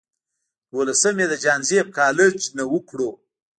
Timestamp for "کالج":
1.97-2.37